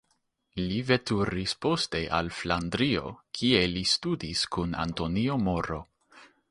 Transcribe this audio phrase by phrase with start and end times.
[0.61, 5.83] Li veturis poste al Flandrio, kie li studis kun Antonio Moro.